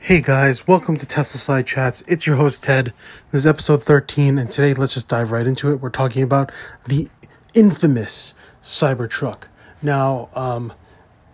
Hey 0.00 0.22
guys, 0.22 0.66
welcome 0.66 0.96
to 0.96 1.04
Tesla 1.04 1.38
Slide 1.38 1.66
Chats. 1.66 2.02
It's 2.02 2.26
your 2.26 2.36
host 2.36 2.62
Ted. 2.62 2.94
This 3.30 3.42
is 3.42 3.46
episode 3.46 3.84
13, 3.84 4.38
and 4.38 4.50
today 4.50 4.72
let's 4.72 4.94
just 4.94 5.08
dive 5.08 5.32
right 5.32 5.46
into 5.46 5.70
it. 5.70 5.82
We're 5.82 5.90
talking 5.90 6.22
about 6.22 6.50
the 6.86 7.08
infamous 7.52 8.32
Cybertruck. 8.62 9.48
Now, 9.82 10.30
um, 10.34 10.72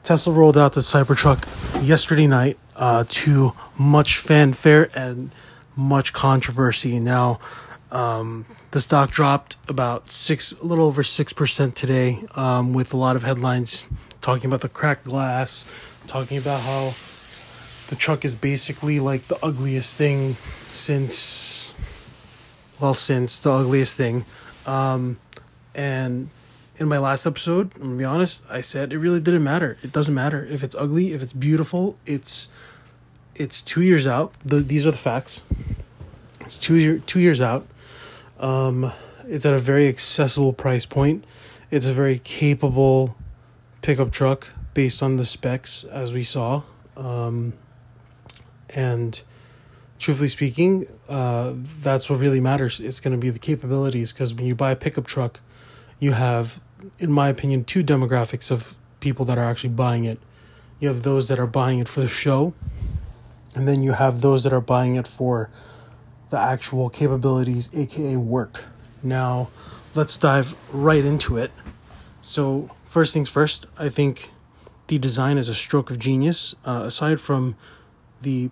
Tesla 0.03 0.33
rolled 0.33 0.59
out 0.59 0.73
the 0.73 0.81
Cybertruck 0.81 1.47
yesterday 1.87 2.27
night 2.27 2.59
uh, 2.75 3.05
to 3.09 3.53
much 3.79 4.19
fanfare 4.19 4.91
and 4.95 5.31
much 5.77 6.13
controversy. 6.13 6.99
Now, 6.99 7.39
um, 7.93 8.45
the 8.73 8.81
stock 8.81 9.13
dropped 9.13 9.57
about 9.69 10.11
six, 10.11 10.51
a 10.51 10.65
little 10.65 10.87
over 10.87 11.05
six 11.05 11.33
percent 11.33 11.77
today, 11.77 12.25
um, 12.35 12.73
with 12.73 12.93
a 12.93 12.97
lot 12.97 13.15
of 13.15 13.23
headlines 13.23 13.87
talking 14.21 14.47
about 14.47 14.63
the 14.63 14.69
cracked 14.69 15.05
glass, 15.05 15.65
talking 16.09 16.39
about 16.39 16.61
how 16.63 16.95
the 17.95 18.01
truck 18.01 18.25
is 18.25 18.35
basically 18.35 18.99
like 18.99 19.29
the 19.29 19.39
ugliest 19.41 19.95
thing 19.95 20.35
since 20.73 21.73
well 22.81 22.93
since 22.93 23.39
the 23.39 23.53
ugliest 23.53 23.97
thing. 23.97 24.25
Um 24.67 25.19
and 25.77 26.29
in 26.77 26.89
my 26.89 26.99
last 26.99 27.25
episode 27.25 27.71
i'm 27.77 27.83
gonna 27.83 27.97
be 27.97 28.05
honest 28.05 28.43
i 28.51 28.61
said 28.61 28.93
it 28.93 28.99
really 28.99 29.21
didn't 29.21 29.45
matter. 29.45 29.79
It 29.85 29.93
doesn't 29.93 30.13
matter. 30.13 30.45
If 30.45 30.65
it's 30.65 30.75
ugly 30.75 31.13
if 31.13 31.23
it's 31.23 31.33
beautiful 31.33 31.97
it's 32.05 32.49
it's 33.37 33.63
two 33.63 33.83
years 33.83 34.09
out. 34.09 34.35
The, 34.45 34.59
these 34.59 34.89
are 34.89 34.91
the 34.91 34.97
facts. 34.97 35.43
It's 36.41 36.59
two 36.59 36.75
year 36.75 36.99
two 36.99 37.21
years 37.21 37.41
out. 37.41 37.65
Um 38.41 38.91
it's 39.29 39.47
at 39.47 39.55
a 39.55 39.61
very 39.61 39.87
accessible 39.87 40.53
price 40.53 40.85
point. 40.85 41.25
It's 41.71 41.87
a 41.87 41.93
very 41.93 42.19
capable 42.19 43.17
pickup 43.83 44.11
truck 44.11 44.49
based 44.75 45.01
on 45.01 45.15
the 45.15 45.25
specs 45.25 45.85
as 45.85 46.13
we 46.13 46.25
saw. 46.25 46.63
Um 46.97 47.53
and 48.75 49.23
truthfully 49.99 50.29
speaking, 50.29 50.87
uh, 51.09 51.55
that's 51.81 52.11
what 52.11 52.21
really 52.21 52.41
matters. 52.41 52.81
It's 52.81 53.01
going 53.01 53.13
to 53.13 53.19
be 53.19 53.31
the 53.31 53.39
capabilities 53.39 54.13
because 54.13 54.35
when 54.35 54.47
you 54.47 54.55
buy 54.55 54.73
a 54.73 54.77
pickup 54.77 55.07
truck, 55.07 55.41
you 55.99 56.13
have, 56.13 56.61
in 56.99 57.13
my 57.13 57.29
opinion, 57.29 57.65
two 57.65 57.85
demographics 57.85 58.51
of 58.51 58.77
people 59.01 59.25
that 59.27 59.39
are 59.39 59.45
actually 59.45 59.71
buying 59.71 60.05
it. 60.05 60.19
You 60.81 60.89
have 60.89 61.03
those 61.03 61.29
that 61.29 61.39
are 61.39 61.47
buying 61.47 61.79
it 61.79 61.89
for 61.89 62.01
the 62.01 62.09
show, 62.09 62.53
and 63.55 63.69
then 63.69 63.83
you 63.83 63.93
have 63.93 64.21
those 64.21 64.45
that 64.45 64.53
are 64.53 64.61
buying 64.61 64.97
it 64.97 65.07
for 65.07 65.49
the 66.31 66.39
actual 66.39 66.91
capabilities, 66.91 67.71
aka 67.75 68.17
work. 68.17 68.65
Now, 69.03 69.49
let's 69.95 70.19
dive 70.19 70.55
right 70.73 71.05
into 71.05 71.37
it. 71.37 71.53
So, 72.21 72.71
first 72.85 73.15
things 73.15 73.29
first, 73.29 73.67
I 73.79 73.89
think 73.89 74.31
the 74.89 74.99
design 74.99 75.39
is 75.39 75.49
a 75.49 75.55
stroke 75.55 75.91
of 75.91 75.99
genius. 75.99 76.55
Uh, 76.65 76.83
aside 76.85 77.21
from 77.21 77.57
the 78.23 78.51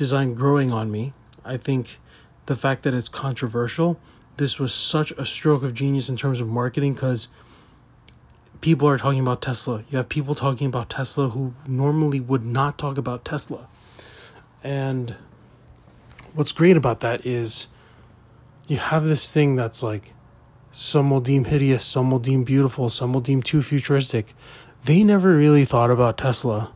design 0.00 0.32
growing 0.32 0.72
on 0.72 0.90
me. 0.90 1.12
I 1.44 1.58
think 1.58 2.00
the 2.46 2.56
fact 2.56 2.84
that 2.84 2.94
it's 2.94 3.10
controversial, 3.10 4.00
this 4.38 4.58
was 4.58 4.72
such 4.72 5.10
a 5.10 5.26
stroke 5.26 5.62
of 5.62 5.74
genius 5.74 6.08
in 6.08 6.16
terms 6.16 6.40
of 6.40 6.48
marketing 6.48 6.94
because 6.94 7.28
people 8.62 8.88
are 8.88 8.96
talking 8.96 9.20
about 9.20 9.42
Tesla. 9.42 9.84
You 9.90 9.98
have 9.98 10.08
people 10.08 10.34
talking 10.34 10.66
about 10.66 10.88
Tesla 10.88 11.28
who 11.28 11.52
normally 11.66 12.18
would 12.18 12.46
not 12.46 12.78
talk 12.78 12.96
about 12.96 13.26
Tesla. 13.26 13.68
And 14.64 15.16
what's 16.32 16.52
great 16.52 16.78
about 16.78 17.00
that 17.00 17.26
is 17.26 17.68
you 18.68 18.78
have 18.78 19.04
this 19.04 19.30
thing 19.30 19.54
that's 19.54 19.82
like 19.82 20.14
some 20.70 21.10
will 21.10 21.20
deem 21.20 21.44
hideous, 21.44 21.84
some 21.84 22.10
will 22.10 22.20
deem 22.20 22.42
beautiful, 22.42 22.88
some 22.88 23.12
will 23.12 23.20
deem 23.20 23.42
too 23.42 23.60
futuristic. 23.60 24.32
They 24.86 25.04
never 25.04 25.36
really 25.36 25.66
thought 25.66 25.90
about 25.90 26.16
Tesla 26.16 26.72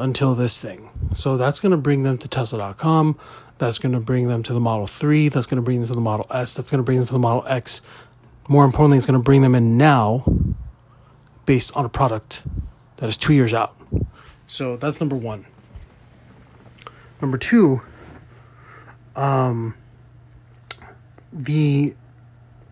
until 0.00 0.34
this 0.34 0.60
thing. 0.60 0.90
So 1.14 1.36
that's 1.36 1.60
going 1.60 1.70
to 1.72 1.76
bring 1.76 2.02
them 2.02 2.18
to 2.18 2.28
Tesla.com. 2.28 3.18
That's 3.58 3.78
going 3.78 3.92
to 3.92 4.00
bring 4.00 4.28
them 4.28 4.42
to 4.44 4.52
the 4.52 4.60
Model 4.60 4.86
3. 4.86 5.28
That's 5.28 5.46
going 5.46 5.56
to 5.56 5.62
bring 5.62 5.80
them 5.80 5.88
to 5.88 5.94
the 5.94 6.00
Model 6.00 6.26
S. 6.30 6.54
That's 6.54 6.70
going 6.70 6.78
to 6.78 6.82
bring 6.82 6.98
them 6.98 7.06
to 7.06 7.12
the 7.12 7.18
Model 7.18 7.44
X. 7.46 7.82
More 8.48 8.64
importantly, 8.64 8.98
it's 8.98 9.06
going 9.06 9.18
to 9.18 9.22
bring 9.22 9.42
them 9.42 9.54
in 9.54 9.76
now 9.76 10.24
based 11.46 11.76
on 11.76 11.84
a 11.84 11.88
product 11.88 12.42
that 12.96 13.08
is 13.08 13.16
two 13.16 13.32
years 13.32 13.52
out. 13.52 13.76
So 14.46 14.76
that's 14.76 14.98
number 14.98 15.16
one. 15.16 15.46
Number 17.20 17.36
two, 17.36 17.82
um, 19.14 19.74
the 21.32 21.94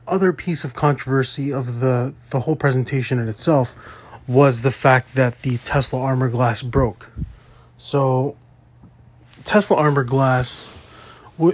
other 0.07 0.33
piece 0.33 0.65
of 0.65 0.75
controversy 0.75 1.53
of 1.53 1.81
the, 1.81 2.15
the 2.31 2.41
whole 2.41 2.57
presentation 2.57 3.19
in 3.19 3.29
itself 3.29 3.77
was 4.29 4.63
the 4.63 4.71
fact 4.71 5.15
that 5.15 5.43
the 5.43 5.57
Tesla 5.59 6.01
armor 6.01 6.29
glass 6.29 6.63
broke. 6.63 7.11
So, 7.77 8.37
Tesla 9.45 9.77
armor 9.79 10.05
glass 10.05 10.73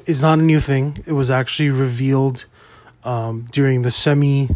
is 0.06 0.22
not 0.22 0.40
a 0.40 0.42
new 0.42 0.60
thing. 0.60 0.98
It 1.06 1.12
was 1.12 1.30
actually 1.30 1.70
revealed 1.70 2.44
um, 3.04 3.46
during 3.52 3.82
the 3.82 3.90
semi 3.90 4.50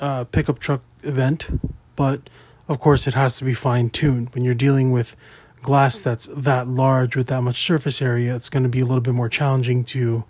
uh, 0.00 0.24
pickup 0.24 0.58
truck 0.58 0.82
event, 1.02 1.48
but 1.94 2.30
of 2.68 2.80
course, 2.80 3.06
it 3.06 3.14
has 3.14 3.36
to 3.36 3.44
be 3.44 3.54
fine 3.54 3.90
tuned. 3.90 4.34
When 4.34 4.44
you're 4.44 4.54
dealing 4.54 4.92
with 4.92 5.16
glass 5.62 6.00
that's 6.00 6.28
that 6.32 6.68
large 6.68 7.14
with 7.14 7.26
that 7.28 7.42
much 7.42 7.60
surface 7.60 8.00
area, 8.00 8.34
it's 8.34 8.48
going 8.48 8.62
to 8.62 8.68
be 8.68 8.80
a 8.80 8.84
little 8.84 9.00
bit 9.00 9.14
more 9.14 9.28
challenging 9.28 9.84
to 9.84 10.24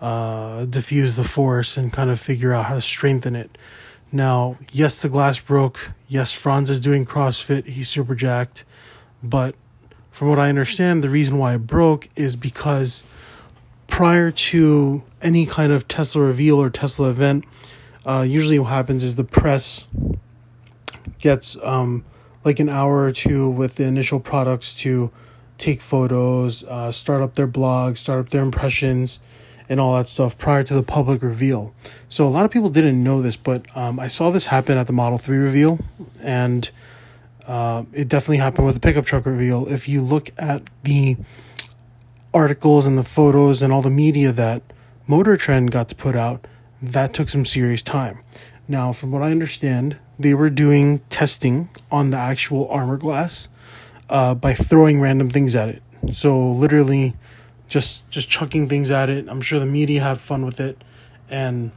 uh, 0.00 0.64
diffuse 0.66 1.16
the 1.16 1.24
force 1.24 1.76
and 1.76 1.92
kind 1.92 2.10
of 2.10 2.20
figure 2.20 2.52
out 2.52 2.66
how 2.66 2.74
to 2.74 2.80
strengthen 2.80 3.36
it. 3.36 3.56
Now, 4.12 4.58
yes, 4.72 5.00
the 5.00 5.08
glass 5.08 5.38
broke. 5.38 5.92
Yes, 6.08 6.32
Franz 6.32 6.68
is 6.68 6.80
doing 6.80 7.06
CrossFit. 7.06 7.66
He's 7.66 7.88
super 7.88 8.14
jacked. 8.14 8.64
But 9.22 9.54
from 10.10 10.28
what 10.28 10.38
I 10.38 10.48
understand, 10.48 11.04
the 11.04 11.08
reason 11.08 11.38
why 11.38 11.54
it 11.54 11.66
broke 11.66 12.08
is 12.16 12.34
because 12.34 13.04
prior 13.86 14.30
to 14.30 15.02
any 15.22 15.46
kind 15.46 15.72
of 15.72 15.86
Tesla 15.86 16.22
reveal 16.22 16.60
or 16.60 16.70
Tesla 16.70 17.10
event, 17.10 17.44
uh, 18.04 18.24
usually 18.26 18.58
what 18.58 18.68
happens 18.68 19.04
is 19.04 19.16
the 19.16 19.24
press 19.24 19.86
gets 21.18 21.56
um, 21.62 22.04
like 22.44 22.58
an 22.58 22.68
hour 22.68 23.02
or 23.02 23.12
two 23.12 23.48
with 23.48 23.76
the 23.76 23.84
initial 23.84 24.18
products 24.18 24.74
to 24.76 25.10
take 25.58 25.80
photos, 25.80 26.64
uh, 26.64 26.90
start 26.90 27.20
up 27.20 27.34
their 27.34 27.46
blog, 27.46 27.96
start 27.96 28.18
up 28.18 28.30
their 28.30 28.42
impressions, 28.42 29.20
and 29.70 29.80
all 29.80 29.94
that 29.94 30.08
stuff 30.08 30.36
prior 30.36 30.64
to 30.64 30.74
the 30.74 30.82
public 30.82 31.22
reveal. 31.22 31.72
So 32.08 32.26
a 32.26 32.28
lot 32.28 32.44
of 32.44 32.50
people 32.50 32.68
didn't 32.68 33.02
know 33.02 33.22
this, 33.22 33.36
but 33.36 33.64
um, 33.76 34.00
I 34.00 34.08
saw 34.08 34.30
this 34.30 34.46
happen 34.46 34.76
at 34.76 34.88
the 34.88 34.92
Model 34.92 35.16
3 35.16 35.38
reveal, 35.38 35.78
and 36.20 36.68
uh, 37.46 37.84
it 37.92 38.08
definitely 38.08 38.38
happened 38.38 38.66
with 38.66 38.74
the 38.74 38.80
pickup 38.80 39.06
truck 39.06 39.24
reveal. 39.24 39.68
If 39.68 39.88
you 39.88 40.02
look 40.02 40.30
at 40.36 40.68
the 40.82 41.16
articles 42.34 42.84
and 42.84 42.98
the 42.98 43.04
photos 43.04 43.62
and 43.62 43.72
all 43.72 43.80
the 43.80 43.90
media 43.90 44.32
that 44.32 44.62
Motor 45.06 45.36
Trend 45.36 45.70
got 45.70 45.88
to 45.88 45.94
put 45.94 46.16
out, 46.16 46.46
that 46.82 47.14
took 47.14 47.28
some 47.28 47.44
serious 47.44 47.82
time. 47.82 48.20
Now, 48.66 48.92
from 48.92 49.12
what 49.12 49.22
I 49.22 49.30
understand, 49.30 49.98
they 50.18 50.34
were 50.34 50.50
doing 50.50 51.00
testing 51.10 51.68
on 51.92 52.10
the 52.10 52.16
actual 52.16 52.68
armor 52.68 52.96
glass 52.96 53.48
uh, 54.08 54.34
by 54.34 54.52
throwing 54.52 55.00
random 55.00 55.30
things 55.30 55.54
at 55.54 55.68
it. 55.68 55.82
So 56.10 56.50
literally, 56.50 57.14
just 57.70 58.10
just 58.10 58.28
chucking 58.28 58.68
things 58.68 58.90
at 58.90 59.08
it. 59.08 59.26
I'm 59.28 59.40
sure 59.40 59.58
the 59.58 59.64
media 59.64 60.02
had 60.02 60.18
fun 60.18 60.44
with 60.44 60.60
it, 60.60 60.82
and 61.30 61.70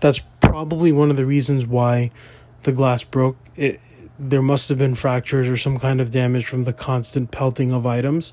that's 0.00 0.20
probably 0.40 0.92
one 0.92 1.10
of 1.10 1.16
the 1.16 1.26
reasons 1.26 1.66
why 1.66 2.10
the 2.62 2.72
glass 2.72 3.04
broke. 3.04 3.36
It 3.56 3.80
there 4.18 4.40
must 4.40 4.68
have 4.68 4.78
been 4.78 4.94
fractures 4.94 5.48
or 5.48 5.56
some 5.56 5.78
kind 5.78 6.00
of 6.00 6.10
damage 6.10 6.46
from 6.46 6.64
the 6.64 6.72
constant 6.72 7.32
pelting 7.32 7.72
of 7.72 7.84
items, 7.84 8.32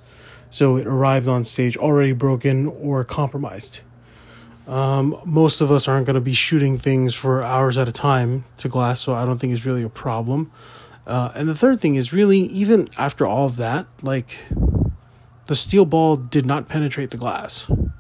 so 0.49 0.77
it 0.77 0.85
arrived 0.85 1.27
on 1.27 1.43
stage 1.43 1.75
already 1.75 2.13
broken 2.13 2.67
or 2.67 3.03
compromised. 3.03 3.81
Um, 4.67 5.19
most 5.25 5.59
of 5.59 5.71
us 5.71 5.87
aren't 5.87 6.05
going 6.05 6.13
to 6.13 6.21
be 6.21 6.33
shooting 6.33 6.77
things 6.77 7.15
for 7.15 7.43
hours 7.43 7.79
at 7.79 7.87
a 7.87 7.91
time 7.91 8.45
to 8.57 8.69
glass, 8.69 9.01
so 9.01 9.13
I 9.13 9.25
don't 9.25 9.39
think 9.39 9.53
it's 9.53 9.65
really 9.65 9.83
a 9.83 9.89
problem. 9.89 10.51
Uh, 11.07 11.31
and 11.33 11.49
the 11.49 11.55
third 11.55 11.81
thing 11.81 11.95
is 11.95 12.13
really, 12.13 12.41
even 12.41 12.87
after 12.95 13.25
all 13.25 13.47
of 13.47 13.55
that, 13.55 13.87
like 14.03 14.37
the 15.51 15.55
steel 15.57 15.83
ball 15.83 16.15
did 16.15 16.45
not 16.45 16.69
penetrate 16.69 17.11
the 17.11 17.17
glass. 17.17 17.67
And 17.67 17.91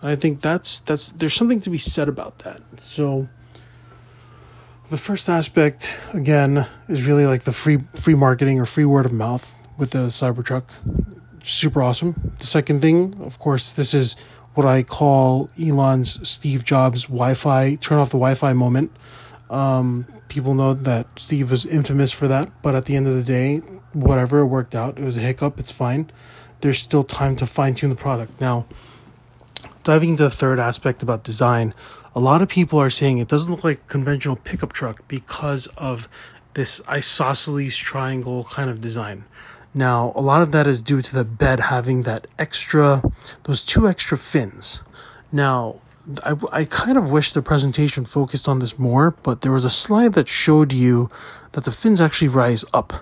I 0.00 0.16
think 0.16 0.40
that's 0.40 0.80
that's 0.80 1.12
there's 1.12 1.34
something 1.34 1.60
to 1.60 1.68
be 1.68 1.76
said 1.76 2.08
about 2.08 2.38
that. 2.38 2.62
So 2.78 3.28
the 4.88 4.96
first 4.96 5.28
aspect 5.28 5.94
again 6.14 6.66
is 6.88 7.06
really 7.06 7.26
like 7.26 7.44
the 7.44 7.52
free 7.52 7.80
free 7.94 8.14
marketing 8.14 8.58
or 8.58 8.64
free 8.64 8.86
word 8.86 9.04
of 9.04 9.12
mouth 9.12 9.52
with 9.76 9.90
the 9.90 10.06
Cybertruck. 10.08 10.64
Super 11.42 11.82
awesome. 11.82 12.32
The 12.38 12.46
second 12.46 12.80
thing, 12.80 13.20
of 13.20 13.38
course, 13.38 13.70
this 13.70 13.92
is 13.92 14.16
what 14.54 14.66
I 14.66 14.82
call 14.82 15.50
Elon's 15.60 16.26
Steve 16.26 16.64
Jobs 16.64 17.04
Wi-Fi 17.04 17.74
turn 17.74 17.98
off 17.98 18.08
the 18.08 18.16
Wi-Fi 18.16 18.54
moment. 18.54 18.90
Um, 19.50 20.06
people 20.28 20.54
know 20.54 20.72
that 20.72 21.06
Steve 21.18 21.50
was 21.50 21.66
infamous 21.66 22.12
for 22.12 22.28
that, 22.28 22.50
but 22.62 22.74
at 22.74 22.86
the 22.86 22.96
end 22.96 23.06
of 23.06 23.14
the 23.14 23.22
day, 23.22 23.58
whatever 23.92 24.38
it 24.38 24.46
worked 24.46 24.74
out. 24.74 24.98
It 24.98 25.04
was 25.04 25.18
a 25.18 25.20
hiccup. 25.20 25.60
It's 25.60 25.70
fine 25.70 26.10
there's 26.60 26.78
still 26.78 27.04
time 27.04 27.36
to 27.36 27.46
fine 27.46 27.74
tune 27.74 27.90
the 27.90 27.96
product. 27.96 28.40
Now, 28.40 28.66
diving 29.82 30.10
into 30.10 30.22
the 30.22 30.30
third 30.30 30.58
aspect 30.58 31.02
about 31.02 31.24
design, 31.24 31.74
a 32.14 32.20
lot 32.20 32.42
of 32.42 32.48
people 32.48 32.78
are 32.78 32.90
saying 32.90 33.18
it 33.18 33.28
doesn't 33.28 33.50
look 33.50 33.64
like 33.64 33.78
a 33.78 33.88
conventional 33.88 34.36
pickup 34.36 34.72
truck 34.72 35.06
because 35.08 35.66
of 35.76 36.08
this 36.54 36.80
isosceles 36.88 37.76
triangle 37.76 38.44
kind 38.44 38.70
of 38.70 38.80
design. 38.80 39.24
Now, 39.74 40.12
a 40.14 40.20
lot 40.20 40.40
of 40.40 40.52
that 40.52 40.68
is 40.68 40.80
due 40.80 41.02
to 41.02 41.14
the 41.14 41.24
bed 41.24 41.58
having 41.58 42.02
that 42.02 42.28
extra, 42.38 43.02
those 43.42 43.62
two 43.62 43.88
extra 43.88 44.16
fins. 44.16 44.82
Now, 45.32 45.80
I, 46.22 46.36
I 46.52 46.64
kind 46.64 46.96
of 46.96 47.10
wish 47.10 47.32
the 47.32 47.42
presentation 47.42 48.04
focused 48.04 48.48
on 48.48 48.60
this 48.60 48.78
more, 48.78 49.10
but 49.22 49.40
there 49.40 49.50
was 49.50 49.64
a 49.64 49.70
slide 49.70 50.12
that 50.14 50.28
showed 50.28 50.72
you 50.72 51.10
that 51.52 51.64
the 51.64 51.72
fins 51.72 52.00
actually 52.00 52.28
rise 52.28 52.64
up 52.72 52.92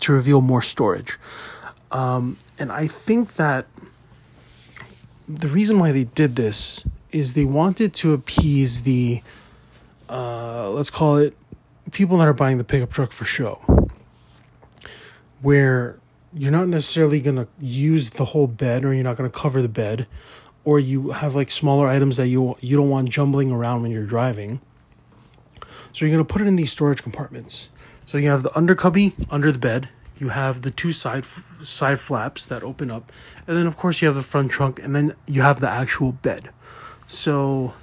to 0.00 0.12
reveal 0.12 0.40
more 0.40 0.62
storage. 0.62 1.18
Um, 1.92 2.36
and 2.58 2.70
I 2.70 2.86
think 2.86 3.34
that 3.34 3.66
the 5.28 5.48
reason 5.48 5.78
why 5.78 5.92
they 5.92 6.04
did 6.04 6.36
this 6.36 6.84
is 7.12 7.34
they 7.34 7.44
wanted 7.44 7.94
to 7.94 8.12
appease 8.12 8.82
the, 8.82 9.22
uh, 10.08 10.70
let's 10.70 10.90
call 10.90 11.16
it, 11.16 11.36
people 11.92 12.18
that 12.18 12.28
are 12.28 12.34
buying 12.34 12.58
the 12.58 12.64
pickup 12.64 12.92
truck 12.92 13.12
for 13.12 13.24
show 13.24 13.60
where 15.42 15.98
you're 16.32 16.50
not 16.50 16.66
necessarily 16.66 17.20
going 17.20 17.36
to 17.36 17.46
use 17.60 18.10
the 18.10 18.24
whole 18.24 18.46
bed 18.46 18.84
or 18.84 18.92
you're 18.94 19.04
not 19.04 19.16
going 19.16 19.30
to 19.30 19.38
cover 19.38 19.62
the 19.62 19.68
bed 19.68 20.06
or 20.64 20.80
you 20.80 21.10
have 21.10 21.34
like 21.34 21.50
smaller 21.50 21.86
items 21.86 22.16
that 22.16 22.28
you 22.28 22.56
you 22.60 22.76
don't 22.76 22.88
want 22.88 23.08
jumbling 23.08 23.52
around 23.52 23.82
when 23.82 23.90
you're 23.90 24.06
driving. 24.06 24.60
So 25.92 26.04
you're 26.04 26.14
going 26.14 26.26
to 26.26 26.32
put 26.32 26.42
it 26.42 26.48
in 26.48 26.56
these 26.56 26.72
storage 26.72 27.02
compartments. 27.02 27.70
So 28.04 28.18
you 28.18 28.28
have 28.30 28.42
the 28.42 28.56
under 28.56 28.74
cubby 28.74 29.14
under 29.30 29.52
the 29.52 29.58
bed, 29.58 29.88
you 30.18 30.28
have 30.28 30.62
the 30.62 30.70
two 30.70 30.92
side 30.92 31.24
side 31.24 31.98
flaps 32.00 32.46
that 32.46 32.62
open 32.62 32.90
up, 32.90 33.12
and 33.46 33.56
then 33.56 33.66
of 33.66 33.76
course 33.76 34.00
you 34.00 34.08
have 34.08 34.14
the 34.14 34.22
front 34.22 34.50
trunk 34.50 34.78
and 34.82 34.94
then 34.94 35.14
you 35.26 35.42
have 35.42 35.60
the 35.60 35.68
actual 35.68 36.12
bed. 36.12 36.50
So 37.06 37.74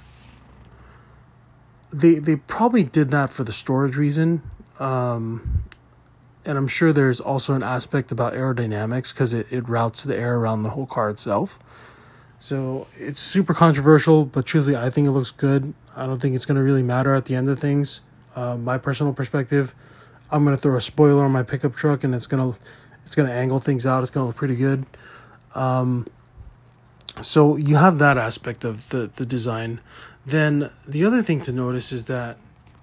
they 1.92 2.14
they 2.14 2.36
probably 2.36 2.82
did 2.82 3.10
that 3.10 3.30
for 3.30 3.44
the 3.44 3.52
storage 3.52 3.96
reason. 3.96 4.42
Um, 4.78 5.62
and 6.44 6.58
I'm 6.58 6.66
sure 6.66 6.92
there's 6.92 7.20
also 7.20 7.54
an 7.54 7.62
aspect 7.62 8.10
about 8.10 8.32
aerodynamics 8.32 9.12
because 9.14 9.32
it, 9.32 9.46
it 9.50 9.68
routes 9.68 10.02
the 10.02 10.18
air 10.18 10.36
around 10.36 10.62
the 10.64 10.70
whole 10.70 10.86
car 10.86 11.08
itself. 11.10 11.58
So 12.38 12.88
it's 12.96 13.20
super 13.20 13.54
controversial, 13.54 14.24
but 14.24 14.46
truthfully, 14.46 14.76
I 14.76 14.90
think 14.90 15.06
it 15.06 15.12
looks 15.12 15.30
good. 15.30 15.72
I 15.94 16.06
don't 16.06 16.20
think 16.20 16.34
it's 16.34 16.46
going 16.46 16.56
to 16.56 16.62
really 16.62 16.82
matter 16.82 17.14
at 17.14 17.26
the 17.26 17.36
end 17.36 17.48
of 17.48 17.60
things. 17.60 18.00
Uh, 18.34 18.56
my 18.56 18.78
personal 18.78 19.12
perspective, 19.12 19.74
I'm 20.32 20.44
to 20.56 20.56
throw 20.56 20.76
a 20.76 20.80
spoiler 20.80 21.24
on 21.24 21.32
my 21.32 21.42
pickup 21.42 21.74
truck, 21.74 22.04
and 22.04 22.14
it's 22.14 22.26
to 22.52 22.58
it's 23.04 23.14
to 23.14 23.34
angle 23.34 23.58
things 23.58 23.86
out. 23.86 24.02
It's 24.02 24.10
to 24.22 24.28
look 24.28 24.36
pretty 24.36 24.56
good. 24.56 24.86
Um, 25.54 26.06
so 27.20 27.56
you 27.56 27.76
have 27.76 27.98
that 27.98 28.18
aspect 28.18 28.64
of 28.64 28.88
the 28.88 29.10
the 29.16 29.26
design. 29.26 29.80
Then 30.24 30.70
the 30.86 31.04
other 31.04 31.22
thing 31.22 31.40
to 31.42 31.52
notice 31.52 31.92
is 31.92 32.04
that 32.06 32.38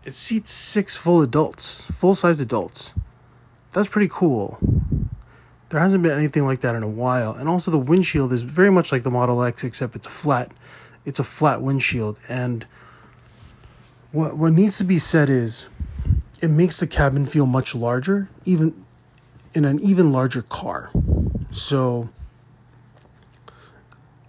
it 0.06 0.13
seats 0.13 0.51
six 0.51 0.96
full 0.96 1.22
adults, 1.22 1.86
full 1.86 2.13
size 2.13 2.40
adults 2.40 2.94
that's 3.72 3.88
pretty 3.88 4.10
cool. 4.12 4.57
There 5.69 5.80
hasn't 5.80 6.01
been 6.01 6.18
anything 6.18 6.46
like 6.46 6.62
that 6.62 6.74
in 6.74 6.81
a 6.81 6.88
while. 6.88 7.34
And 7.34 7.48
also 7.48 7.69
the 7.69 7.78
windshield 7.78 8.34
is 8.34 8.42
very 8.42 8.72
much 8.72 8.92
like 8.92 9.04
the 9.04 9.12
Model 9.12 9.44
X 9.44 9.63
except 9.63 9.96
it's 9.96 10.07
a 10.07 10.12
flat 10.12 10.51
it's 11.06 11.19
a 11.19 11.24
flat 11.24 11.62
windshield 11.62 12.18
and 12.28 12.66
what 14.12 14.36
what 14.36 14.51
needs 14.51 14.78
to 14.80 14.84
be 14.84 14.98
said 14.98 15.30
is 15.30 15.69
it 16.41 16.50
makes 16.50 16.80
the 16.80 16.88
cabin 16.88 17.25
feel 17.25 17.45
much 17.45 17.75
larger 17.75 18.30
even 18.45 18.86
in 19.53 19.65
an 19.65 19.80
even 19.80 20.12
larger 20.12 20.41
car. 20.44 20.91
So 21.51 22.09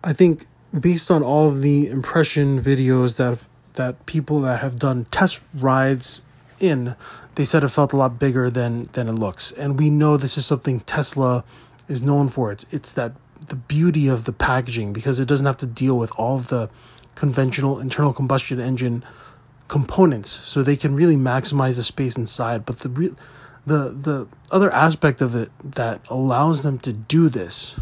I 0.03 0.13
think 0.13 0.47
based 0.79 1.11
on 1.11 1.23
all 1.23 1.49
of 1.49 1.63
the 1.63 1.89
impression 1.89 2.59
videos 2.59 3.17
that 3.17 3.47
that 3.75 4.07
people 4.07 4.41
that 4.43 4.61
have 4.61 4.79
done 4.79 5.07
test 5.11 5.41
rides 5.55 6.23
in 6.59 6.95
they 7.35 7.45
said 7.45 7.65
it 7.65 7.69
felt 7.69 7.93
a 7.93 7.97
lot 7.97 8.19
bigger 8.19 8.51
than 8.51 8.85
than 8.93 9.09
it 9.09 9.13
looks. 9.13 9.53
And 9.53 9.79
we 9.79 9.91
know 9.91 10.17
this 10.17 10.37
is 10.37 10.47
something 10.47 10.81
Tesla 10.81 11.45
is 11.89 12.03
known 12.03 12.29
for. 12.29 12.53
It's 12.53 12.67
it's 12.71 12.93
that 12.93 13.13
the 13.47 13.57
beauty 13.57 14.09
of 14.09 14.25
the 14.25 14.33
packaging 14.33 14.93
because 14.93 15.19
it 15.19 15.27
doesn't 15.27 15.47
have 15.47 15.57
to 15.59 15.67
deal 15.67 15.97
with 15.97 16.13
all 16.19 16.37
of 16.37 16.49
the 16.49 16.69
conventional 17.15 17.79
internal 17.79 18.13
combustion 18.13 18.61
engine 18.61 19.05
components 19.71 20.29
so 20.29 20.63
they 20.63 20.77
can 20.77 20.97
really 20.97 21.17
maximize 21.17 21.77
the 21.77 21.83
space 21.83 22.17
inside 22.17 22.67
but 22.67 22.81
the 22.81 22.89
re- 22.89 23.15
the 23.67 23.91
the 23.91 24.27
other 24.51 24.73
aspect 24.75 25.21
of 25.21 25.35
it 25.35 25.51
that 25.63 26.01
allows 26.11 26.63
them 26.65 26.79
to 26.79 26.93
do 26.93 27.29
this 27.29 27.79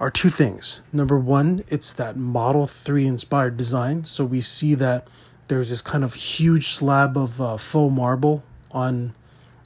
are 0.00 0.10
two 0.10 0.30
things. 0.30 0.80
Number 0.92 1.18
1, 1.18 1.64
it's 1.68 1.92
that 1.92 2.16
Model 2.16 2.66
3 2.66 3.06
inspired 3.06 3.58
design. 3.58 4.06
So 4.06 4.24
we 4.24 4.40
see 4.40 4.74
that 4.76 5.06
there's 5.48 5.68
this 5.68 5.82
kind 5.82 6.02
of 6.02 6.14
huge 6.14 6.68
slab 6.68 7.18
of 7.18 7.38
uh, 7.40 7.58
faux 7.58 7.94
marble 7.94 8.42
on 8.72 9.14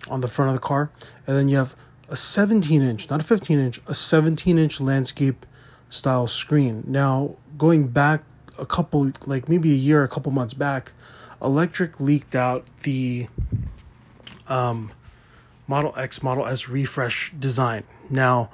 on 0.09 0.21
the 0.21 0.29
front 0.29 0.51
of 0.51 0.55
the 0.55 0.61
car, 0.61 0.91
and 1.27 1.35
then 1.35 1.49
you 1.49 1.57
have 1.57 1.75
a 2.11 2.17
17 2.17 2.83
inch, 2.83 3.09
not 3.09 3.21
a 3.21 3.25
15 3.25 3.59
inch, 3.59 3.81
a 3.87 3.95
17 3.95 4.59
inch 4.59 4.79
landscape 4.79 5.47
style 5.89 6.27
screen. 6.27 6.85
Now, 6.87 7.37
going 7.57 7.89
back 7.89 8.23
a 8.59 8.67
couple, 8.67 9.11
like 9.27 9.49
maybe 9.49 9.73
a 9.73 9.77
year, 9.77 10.05
a 10.05 10.09
couple 10.09 10.33
months 10.33 10.55
back, 10.55 10.93
Electrek 11.41 12.01
leaked 12.01 12.35
out 12.35 12.65
the 12.83 13.29
um, 14.49 14.93
Model 15.67 15.95
X, 15.97 16.23
Model 16.23 16.47
S 16.47 16.69
refresh 16.69 17.33
design. 17.39 17.85
Now, 18.11 18.51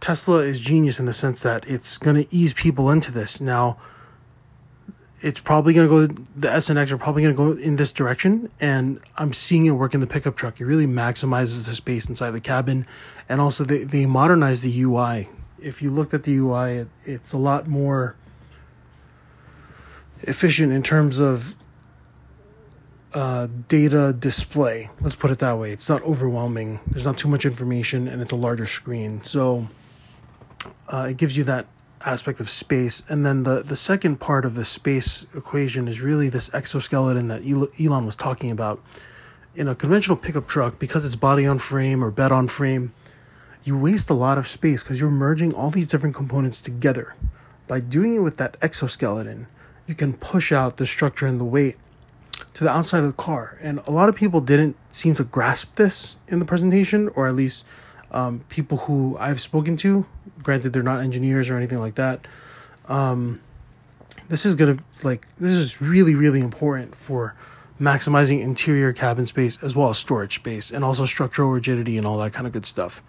Tesla 0.00 0.40
is 0.40 0.60
genius 0.60 1.00
in 1.00 1.06
the 1.06 1.12
sense 1.12 1.42
that 1.42 1.68
it's 1.68 1.98
going 1.98 2.22
to 2.22 2.34
ease 2.34 2.52
people 2.52 2.90
into 2.90 3.10
this. 3.10 3.40
Now, 3.40 3.78
it's 5.20 5.40
probably 5.40 5.72
going 5.72 5.88
to 5.88 6.08
go 6.08 6.22
the 6.36 6.52
S 6.52 6.68
and 6.68 6.78
X 6.78 6.92
are 6.92 6.98
probably 6.98 7.22
going 7.22 7.34
to 7.34 7.56
go 7.56 7.58
in 7.58 7.76
this 7.76 7.92
direction 7.92 8.50
and 8.60 9.00
I'm 9.16 9.32
seeing 9.32 9.64
it 9.64 9.70
work 9.70 9.94
in 9.94 10.00
the 10.00 10.06
pickup 10.06 10.36
truck. 10.36 10.60
It 10.60 10.66
really 10.66 10.86
maximizes 10.86 11.64
the 11.64 11.74
space 11.74 12.06
inside 12.06 12.32
the 12.32 12.40
cabin 12.40 12.86
and 13.26 13.40
also 13.40 13.64
they 13.64 13.84
they 13.84 14.04
modernize 14.04 14.60
the 14.60 14.82
UI. 14.82 15.30
If 15.58 15.80
you 15.80 15.90
looked 15.90 16.12
at 16.12 16.24
the 16.24 16.36
UI, 16.36 16.72
it, 16.72 16.88
it's 17.04 17.32
a 17.32 17.38
lot 17.38 17.66
more 17.66 18.16
efficient 20.22 20.72
in 20.72 20.82
terms 20.82 21.18
of 21.20 21.54
uh, 23.14 23.48
data 23.68 24.12
display. 24.12 24.90
Let's 25.00 25.14
put 25.14 25.30
it 25.30 25.38
that 25.38 25.58
way. 25.58 25.70
It's 25.70 25.88
not 25.88 26.02
overwhelming. 26.02 26.80
There's 26.86 27.04
not 27.04 27.16
too 27.16 27.28
much 27.28 27.44
information, 27.44 28.08
and 28.08 28.20
it's 28.20 28.32
a 28.32 28.36
larger 28.36 28.66
screen, 28.66 29.22
so 29.22 29.68
uh, 30.88 31.08
it 31.10 31.16
gives 31.16 31.36
you 31.36 31.44
that 31.44 31.66
aspect 32.04 32.40
of 32.40 32.50
space. 32.50 33.02
And 33.08 33.24
then 33.24 33.44
the, 33.44 33.62
the 33.62 33.76
second 33.76 34.20
part 34.20 34.44
of 34.44 34.54
the 34.54 34.64
space 34.64 35.26
equation 35.34 35.88
is 35.88 36.00
really 36.00 36.28
this 36.28 36.52
exoskeleton 36.54 37.28
that 37.28 37.42
Elon 37.80 38.04
was 38.04 38.16
talking 38.16 38.50
about. 38.50 38.82
In 39.54 39.68
a 39.68 39.74
conventional 39.74 40.16
pickup 40.16 40.48
truck, 40.48 40.78
because 40.78 41.06
it's 41.06 41.14
body 41.14 41.46
on 41.46 41.58
frame 41.58 42.02
or 42.02 42.10
bed 42.10 42.32
on 42.32 42.48
frame, 42.48 42.92
you 43.62 43.78
waste 43.78 44.10
a 44.10 44.14
lot 44.14 44.36
of 44.36 44.46
space 44.46 44.82
because 44.82 45.00
you're 45.00 45.10
merging 45.10 45.54
all 45.54 45.70
these 45.70 45.86
different 45.86 46.14
components 46.14 46.60
together. 46.60 47.14
By 47.66 47.80
doing 47.80 48.14
it 48.14 48.18
with 48.18 48.36
that 48.36 48.56
exoskeleton, 48.60 49.46
you 49.86 49.94
can 49.94 50.12
push 50.14 50.52
out 50.52 50.76
the 50.76 50.86
structure 50.86 51.26
and 51.26 51.40
the 51.40 51.44
weight 51.44 51.76
to 52.54 52.64
the 52.64 52.70
outside 52.70 53.00
of 53.00 53.06
the 53.06 53.22
car. 53.22 53.58
And 53.60 53.80
a 53.86 53.90
lot 53.90 54.08
of 54.08 54.14
people 54.14 54.40
didn't 54.40 54.76
seem 54.90 55.14
to 55.16 55.24
grasp 55.24 55.74
this 55.76 56.16
in 56.28 56.38
the 56.38 56.44
presentation, 56.44 57.08
or 57.10 57.26
at 57.26 57.34
least 57.34 57.64
um, 58.14 58.44
people 58.48 58.78
who 58.78 59.16
I've 59.18 59.40
spoken 59.40 59.76
to 59.78 60.06
granted 60.42 60.72
they're 60.72 60.82
not 60.82 61.02
engineers 61.02 61.50
or 61.50 61.56
anything 61.56 61.78
like 61.78 61.96
that 61.96 62.26
um, 62.86 63.40
this 64.28 64.46
is 64.46 64.54
gonna 64.54 64.78
like 65.02 65.26
this 65.36 65.50
is 65.50 65.82
really 65.82 66.14
really 66.14 66.40
important 66.40 66.94
for 66.94 67.34
maximizing 67.80 68.40
interior 68.40 68.92
cabin 68.92 69.26
space 69.26 69.62
as 69.62 69.74
well 69.74 69.90
as 69.90 69.98
storage 69.98 70.36
space 70.36 70.70
and 70.70 70.84
also 70.84 71.04
structural 71.04 71.50
rigidity 71.50 71.98
and 71.98 72.06
all 72.06 72.16
that 72.18 72.32
kind 72.32 72.46
of 72.46 72.52
good 72.52 72.64
stuff 72.64 73.02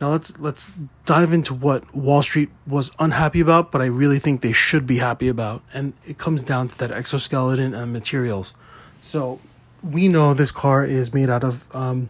now 0.00 0.10
let's 0.10 0.38
let's 0.38 0.70
dive 1.06 1.32
into 1.32 1.54
what 1.54 1.94
wall 1.94 2.22
street 2.22 2.50
was 2.66 2.90
unhappy 2.98 3.40
about 3.40 3.72
but 3.72 3.80
i 3.80 3.86
really 3.86 4.18
think 4.18 4.40
they 4.40 4.52
should 4.52 4.86
be 4.86 4.98
happy 4.98 5.28
about 5.28 5.62
and 5.72 5.92
it 6.06 6.18
comes 6.18 6.42
down 6.42 6.68
to 6.68 6.78
that 6.78 6.90
exoskeleton 6.90 7.74
and 7.74 7.92
materials 7.92 8.54
so 9.00 9.40
we 9.82 10.08
know 10.08 10.34
this 10.34 10.50
car 10.50 10.84
is 10.84 11.14
made 11.14 11.30
out 11.30 11.44
of 11.44 11.74
um, 11.74 12.08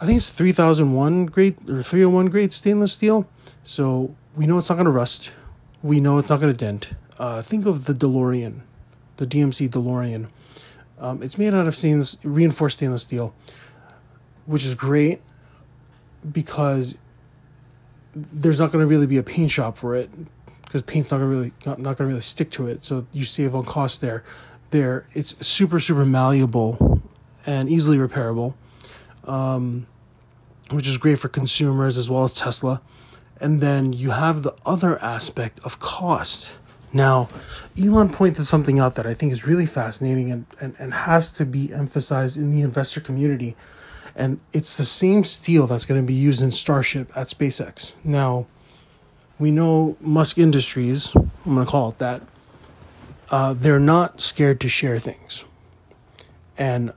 i 0.00 0.06
think 0.06 0.16
it's 0.16 0.30
3001 0.30 1.26
grade 1.26 1.56
or 1.68 1.82
301 1.82 2.26
grade 2.26 2.52
stainless 2.52 2.92
steel 2.92 3.28
so 3.62 4.14
we 4.38 4.46
know 4.46 4.56
it's 4.56 4.68
not 4.68 4.76
going 4.76 4.86
to 4.86 4.90
rust. 4.90 5.32
We 5.82 6.00
know 6.00 6.16
it's 6.18 6.30
not 6.30 6.40
going 6.40 6.52
to 6.52 6.56
dent. 6.56 6.90
Uh, 7.18 7.42
think 7.42 7.66
of 7.66 7.86
the 7.86 7.92
DeLorean, 7.92 8.60
the 9.16 9.26
DMC 9.26 9.68
DeLorean. 9.68 10.28
Um, 10.98 11.22
it's 11.22 11.36
made 11.36 11.52
out 11.52 11.66
of 11.66 11.76
stainless, 11.76 12.18
reinforced 12.22 12.78
stainless 12.78 13.02
steel, 13.02 13.34
which 14.46 14.64
is 14.64 14.74
great 14.74 15.20
because 16.32 16.98
there's 18.14 18.58
not 18.58 18.72
going 18.72 18.84
to 18.84 18.88
really 18.88 19.06
be 19.06 19.16
a 19.16 19.22
paint 19.22 19.50
shop 19.50 19.78
for 19.78 19.94
it 19.94 20.10
because 20.64 20.82
paint's 20.82 21.10
not 21.10 21.18
going 21.18 21.30
to 21.30 21.36
really 21.36 21.52
not, 21.64 21.78
not 21.78 21.96
going 21.96 22.08
to 22.08 22.12
really 22.14 22.20
stick 22.20 22.50
to 22.52 22.66
it. 22.66 22.84
So 22.84 23.06
you 23.12 23.24
save 23.24 23.54
on 23.54 23.64
cost 23.64 24.00
there. 24.00 24.24
There, 24.70 25.06
it's 25.12 25.34
super 25.46 25.80
super 25.80 26.04
malleable 26.04 27.02
and 27.46 27.70
easily 27.70 27.96
repairable, 27.96 28.54
um, 29.24 29.86
which 30.70 30.86
is 30.86 30.98
great 30.98 31.18
for 31.18 31.28
consumers 31.28 31.96
as 31.96 32.10
well 32.10 32.24
as 32.24 32.34
Tesla. 32.34 32.82
And 33.40 33.60
then 33.60 33.92
you 33.92 34.10
have 34.10 34.42
the 34.42 34.54
other 34.66 35.00
aspect 35.02 35.60
of 35.64 35.78
cost. 35.78 36.50
Now, 36.92 37.28
Elon 37.80 38.10
pointed 38.10 38.44
something 38.44 38.78
out 38.78 38.94
that 38.96 39.06
I 39.06 39.14
think 39.14 39.32
is 39.32 39.46
really 39.46 39.66
fascinating 39.66 40.30
and, 40.30 40.46
and, 40.60 40.74
and 40.78 40.92
has 40.92 41.30
to 41.34 41.44
be 41.44 41.72
emphasized 41.72 42.36
in 42.36 42.50
the 42.50 42.62
investor 42.62 43.00
community. 43.00 43.56
And 44.18 44.40
it's 44.52 44.76
the 44.76 44.84
same 44.84 45.22
steel 45.22 45.68
that's 45.68 45.84
going 45.84 46.00
to 46.00 46.06
be 46.06 46.12
used 46.12 46.42
in 46.42 46.50
Starship 46.50 47.12
at 47.16 47.28
SpaceX. 47.28 47.92
Now, 48.02 48.46
we 49.38 49.52
know 49.52 49.96
Musk 50.00 50.38
Industries, 50.38 51.14
I'm 51.14 51.30
going 51.44 51.64
to 51.64 51.70
call 51.70 51.90
it 51.90 51.98
that, 51.98 52.22
uh, 53.30 53.52
they're 53.52 53.78
not 53.78 54.20
scared 54.20 54.60
to 54.62 54.68
share 54.68 54.98
things. 54.98 55.44
And 56.58 56.92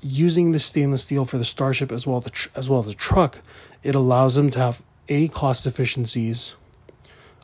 using 0.00 0.52
the 0.52 0.58
stainless 0.58 1.02
steel 1.02 1.26
for 1.26 1.36
the 1.36 1.44
Starship 1.44 1.92
as 1.92 2.06
well 2.06 2.20
the 2.20 2.30
tr- 2.30 2.48
as 2.56 2.70
well 2.70 2.80
as 2.80 2.86
the 2.86 2.94
truck, 2.94 3.40
it 3.82 3.94
allows 3.94 4.34
them 4.34 4.48
to 4.50 4.58
have 4.58 4.82
a 5.08 5.28
cost 5.28 5.66
efficiencies 5.66 6.54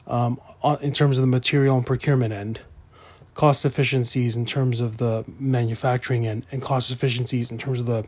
um, 0.06 0.40
in 0.80 0.94
terms 0.94 1.18
of 1.18 1.22
the 1.22 1.28
material 1.28 1.76
and 1.76 1.84
procurement 1.84 2.32
end, 2.32 2.60
cost 3.34 3.66
efficiencies 3.66 4.34
in 4.34 4.46
terms 4.46 4.80
of 4.80 4.96
the 4.96 5.26
manufacturing 5.38 6.26
end, 6.26 6.46
and 6.50 6.62
cost 6.62 6.90
efficiencies 6.90 7.50
in 7.50 7.58
terms 7.58 7.80
of 7.80 7.86
the 7.86 8.06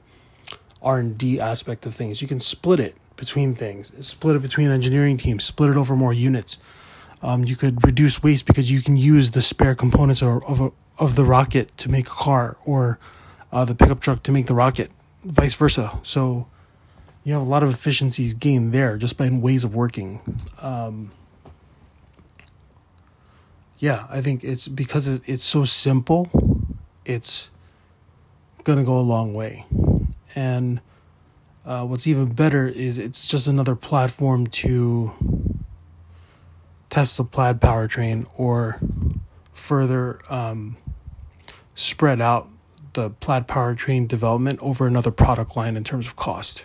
R 0.83 0.99
and 0.99 1.17
D 1.17 1.41
aspect 1.41 1.87
of 1.87 1.95
things. 1.95 2.21
You 2.21 2.29
can 2.29 2.41
split 2.41 2.81
it 2.81 2.97
between 3.17 3.55
things, 3.55 3.93
split 4.05 4.37
it 4.37 4.43
between 4.43 4.71
engineering 4.71 5.17
teams, 5.17 5.45
split 5.45 5.71
it 5.71 5.77
over 5.77 5.95
more 5.95 6.13
units. 6.13 6.59
Um, 7.23 7.45
you 7.45 7.55
could 7.55 7.85
reduce 7.85 8.23
waste 8.23 8.47
because 8.47 8.71
you 8.71 8.83
can 8.83 8.97
use 8.97 9.31
the 9.31 9.43
spare 9.43 9.75
components 9.75 10.23
of 10.23 10.43
of, 10.45 10.61
a, 10.61 10.73
of 10.99 11.15
the 11.15 11.25
rocket 11.25 11.77
to 11.79 11.89
make 11.89 12.09
a 12.09 12.11
car, 12.11 12.57
or 12.65 12.99
uh, 13.53 13.65
the 13.65 13.75
pickup 13.75 14.01
truck 14.01 14.23
to 14.25 14.33
make 14.33 14.47
the 14.47 14.55
rocket, 14.55 14.91
vice 15.25 15.55
versa. 15.55 15.99
So 16.03 16.49
you 17.23 17.33
have 17.35 17.43
a 17.43 17.45
lot 17.45 17.63
of 17.63 17.71
efficiencies 17.71 18.35
gained 18.35 18.73
there 18.73 18.97
just 18.97 19.17
by 19.17 19.29
ways 19.31 19.63
of 19.63 19.77
working. 19.77 20.21
Um, 20.61 21.13
yeah, 23.79 24.07
I 24.11 24.21
think 24.21 24.43
it's 24.43 24.67
because 24.67 25.07
it's 25.07 25.45
so 25.45 25.65
simple, 25.65 26.29
it's 27.05 27.51
gonna 28.65 28.85
go 28.85 28.99
a 28.99 29.01
long 29.01 29.35
way. 29.35 29.65
And 30.35 30.81
uh, 31.65 31.85
what's 31.85 32.07
even 32.07 32.33
better 32.33 32.67
is 32.67 32.99
it's 32.99 33.27
just 33.27 33.47
another 33.47 33.75
platform 33.75 34.47
to 34.49 35.13
test 36.91 37.17
the 37.17 37.25
plaid 37.25 37.61
powertrain 37.61 38.27
or 38.37 38.81
further 39.53 40.21
um, 40.29 40.77
spread 41.75 42.21
out 42.21 42.49
the 42.95 43.11
plaid 43.11 43.49
powertrain 43.49 44.07
development 44.07 44.59
over 44.61 44.87
another 44.87 45.11
product 45.11 45.57
line 45.57 45.77
in 45.77 45.85
terms 45.85 46.07
of 46.07 46.17
cost. 46.17 46.65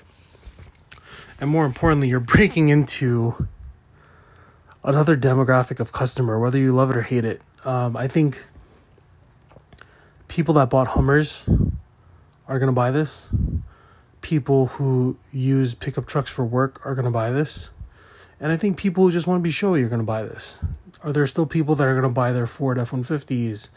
And 1.39 1.49
more 1.49 1.65
importantly, 1.65 2.09
you're 2.09 2.19
breaking 2.19 2.69
into 2.69 3.47
another 4.83 5.15
demographic 5.15 5.79
of 5.79 5.91
customer, 5.91 6.39
whether 6.39 6.57
you 6.57 6.71
love 6.71 6.89
it 6.89 6.97
or 6.97 7.03
hate 7.03 7.25
it. 7.25 7.41
Um, 7.63 7.95
I 7.95 8.07
think 8.07 8.45
people 10.27 10.53
that 10.55 10.69
bought 10.69 10.87
Hummers 10.87 11.47
are 12.47 12.59
going 12.59 12.67
to 12.67 12.73
buy 12.73 12.91
this. 12.91 13.29
People 14.21 14.67
who 14.67 15.17
use 15.31 15.75
pickup 15.75 16.05
trucks 16.05 16.31
for 16.31 16.45
work 16.45 16.85
are 16.85 16.95
going 16.95 17.05
to 17.05 17.11
buy 17.11 17.29
this. 17.29 17.69
And 18.39 18.51
I 18.51 18.57
think 18.57 18.77
people 18.77 19.05
who 19.05 19.11
just 19.11 19.27
want 19.27 19.39
to 19.39 19.43
be 19.43 19.51
showy 19.51 19.83
are 19.83 19.89
going 19.89 19.99
to 19.99 20.05
buy 20.05 20.23
this. 20.23 20.59
Are 21.03 21.11
there 21.11 21.25
still 21.27 21.45
people 21.45 21.75
that 21.75 21.87
are 21.87 21.93
going 21.93 22.03
to 22.03 22.09
buy 22.09 22.31
their 22.31 22.47
Ford 22.47 22.77
F 22.77 22.91
150s, 22.91 23.69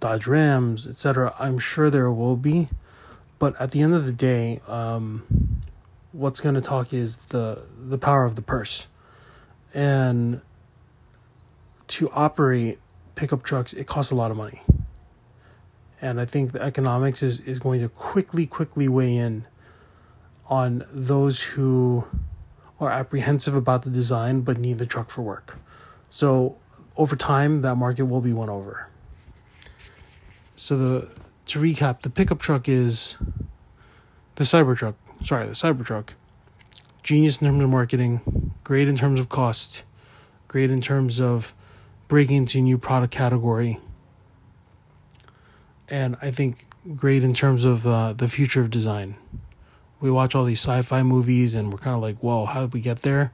Dodge 0.00 0.26
Rams, 0.26 0.86
etc.? 0.86 1.34
I'm 1.38 1.58
sure 1.58 1.90
there 1.90 2.10
will 2.10 2.36
be. 2.36 2.68
But 3.38 3.60
at 3.60 3.72
the 3.72 3.82
end 3.82 3.94
of 3.94 4.06
the 4.06 4.12
day, 4.12 4.60
um, 4.66 5.62
what's 6.12 6.40
going 6.40 6.54
to 6.54 6.60
talk 6.60 6.92
is 6.92 7.18
the, 7.28 7.62
the 7.78 7.98
power 7.98 8.24
of 8.24 8.36
the 8.36 8.42
purse. 8.42 8.86
And 9.74 10.40
to 11.88 12.10
operate 12.12 12.78
pickup 13.14 13.42
trucks, 13.42 13.72
it 13.72 13.86
costs 13.86 14.12
a 14.12 14.14
lot 14.14 14.30
of 14.30 14.36
money. 14.36 14.62
And 16.00 16.20
I 16.20 16.24
think 16.24 16.52
the 16.52 16.62
economics 16.62 17.22
is, 17.22 17.40
is 17.40 17.58
going 17.58 17.80
to 17.80 17.88
quickly, 17.88 18.46
quickly 18.46 18.88
weigh 18.88 19.16
in 19.16 19.46
on 20.48 20.84
those 20.92 21.42
who 21.42 22.06
are 22.80 22.90
apprehensive 22.90 23.54
about 23.54 23.82
the 23.82 23.90
design 23.90 24.42
but 24.42 24.58
need 24.58 24.78
the 24.78 24.86
truck 24.86 25.10
for 25.10 25.22
work. 25.22 25.58
So 26.10 26.56
over 26.96 27.16
time, 27.16 27.62
that 27.62 27.76
market 27.76 28.04
will 28.04 28.20
be 28.20 28.32
won 28.32 28.48
over. 28.48 28.88
So 30.56 30.76
the 30.76 31.08
to 31.46 31.60
recap, 31.60 32.02
the 32.02 32.10
pickup 32.10 32.38
truck 32.38 32.68
is 32.68 33.16
the 34.36 34.44
Cybertruck. 34.44 34.94
Sorry, 35.22 35.46
the 35.46 35.52
Cybertruck. 35.52 36.10
Genius 37.02 37.38
in 37.38 37.48
terms 37.48 37.62
of 37.62 37.68
marketing, 37.68 38.54
great 38.64 38.88
in 38.88 38.96
terms 38.96 39.20
of 39.20 39.28
cost, 39.28 39.82
great 40.48 40.70
in 40.70 40.80
terms 40.80 41.20
of 41.20 41.52
breaking 42.08 42.36
into 42.36 42.58
a 42.58 42.62
new 42.62 42.78
product 42.78 43.12
category, 43.12 43.78
and 45.88 46.16
I 46.22 46.30
think 46.30 46.66
great 46.96 47.24
in 47.24 47.34
terms 47.34 47.64
of 47.64 47.86
uh, 47.86 48.12
the 48.12 48.28
future 48.28 48.60
of 48.60 48.70
design 48.70 49.16
we 50.04 50.10
watch 50.10 50.34
all 50.34 50.44
these 50.44 50.60
sci-fi 50.60 51.02
movies 51.02 51.54
and 51.54 51.72
we're 51.72 51.78
kind 51.78 51.96
of 51.96 52.02
like, 52.02 52.18
whoa, 52.18 52.44
how 52.44 52.60
did 52.60 52.74
we 52.74 52.80
get 52.80 53.00
there? 53.00 53.32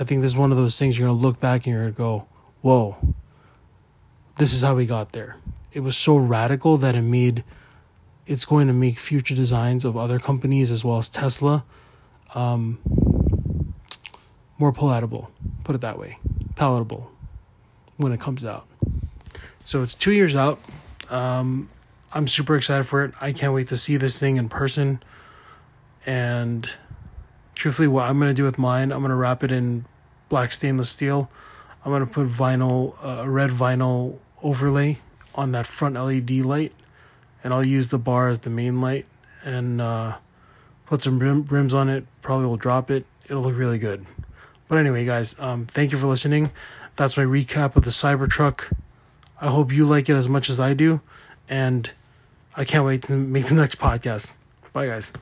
I 0.00 0.04
think 0.04 0.22
this 0.22 0.30
is 0.30 0.38
one 0.38 0.50
of 0.50 0.56
those 0.56 0.78
things 0.78 0.98
you're 0.98 1.06
gonna 1.06 1.18
look 1.18 1.38
back 1.38 1.66
and 1.66 1.74
you're 1.74 1.82
gonna 1.82 1.92
go, 1.92 2.26
whoa, 2.62 2.96
this 4.38 4.54
is 4.54 4.62
how 4.62 4.74
we 4.74 4.86
got 4.86 5.12
there. 5.12 5.36
It 5.70 5.80
was 5.80 5.98
so 5.98 6.16
radical 6.16 6.78
that 6.78 6.94
it 6.94 7.02
made 7.02 7.44
it's 8.26 8.46
going 8.46 8.68
to 8.68 8.72
make 8.72 8.98
future 8.98 9.34
designs 9.34 9.84
of 9.84 9.98
other 9.98 10.18
companies 10.18 10.70
as 10.70 10.82
well 10.82 10.96
as 10.96 11.10
Tesla 11.10 11.64
um, 12.34 12.78
more 14.56 14.72
palatable. 14.72 15.30
Put 15.64 15.74
it 15.74 15.82
that 15.82 15.98
way, 15.98 16.18
palatable 16.54 17.10
when 17.98 18.12
it 18.12 18.20
comes 18.20 18.46
out. 18.46 18.66
So 19.62 19.82
it's 19.82 19.92
two 19.92 20.12
years 20.12 20.34
out. 20.34 20.58
Um, 21.10 21.68
I'm 22.12 22.26
super 22.26 22.56
excited 22.56 22.84
for 22.84 23.04
it. 23.04 23.12
I 23.20 23.32
can't 23.32 23.52
wait 23.52 23.68
to 23.68 23.76
see 23.76 23.96
this 23.96 24.18
thing 24.18 24.36
in 24.36 24.48
person. 24.48 25.02
And 26.06 26.68
truthfully, 27.54 27.88
what 27.88 28.04
I'm 28.04 28.18
going 28.18 28.30
to 28.30 28.34
do 28.34 28.44
with 28.44 28.58
mine, 28.58 28.92
I'm 28.92 29.00
going 29.00 29.10
to 29.10 29.16
wrap 29.16 29.44
it 29.44 29.52
in 29.52 29.84
black 30.28 30.52
stainless 30.52 30.88
steel. 30.88 31.30
I'm 31.84 31.92
going 31.92 32.06
to 32.06 32.12
put 32.12 32.26
vinyl, 32.28 32.94
uh, 33.04 33.22
a 33.24 33.30
red 33.30 33.50
vinyl 33.50 34.18
overlay 34.42 34.98
on 35.34 35.52
that 35.52 35.66
front 35.66 35.94
LED 35.94 36.30
light. 36.30 36.72
And 37.44 37.52
I'll 37.52 37.66
use 37.66 37.88
the 37.88 37.98
bar 37.98 38.28
as 38.28 38.40
the 38.40 38.50
main 38.50 38.80
light 38.80 39.06
and 39.44 39.80
uh, 39.80 40.16
put 40.86 41.02
some 41.02 41.18
rim, 41.18 41.44
rims 41.44 41.74
on 41.74 41.88
it. 41.88 42.04
Probably 42.22 42.46
will 42.46 42.56
drop 42.56 42.90
it. 42.90 43.04
It'll 43.26 43.42
look 43.42 43.56
really 43.56 43.78
good. 43.78 44.06
But 44.66 44.78
anyway, 44.78 45.04
guys, 45.04 45.36
um, 45.38 45.66
thank 45.66 45.92
you 45.92 45.98
for 45.98 46.06
listening. 46.06 46.50
That's 46.96 47.16
my 47.16 47.22
recap 47.22 47.76
of 47.76 47.84
the 47.84 47.90
Cybertruck. 47.90 48.72
I 49.40 49.48
hope 49.48 49.72
you 49.72 49.86
like 49.86 50.08
it 50.08 50.14
as 50.14 50.28
much 50.28 50.50
as 50.50 50.58
I 50.58 50.74
do. 50.74 51.00
And 51.48 51.90
I 52.58 52.64
can't 52.64 52.84
wait 52.84 53.02
to 53.02 53.12
make 53.12 53.46
the 53.46 53.54
next 53.54 53.78
podcast. 53.78 54.32
Bye, 54.72 54.88
guys. 54.88 55.12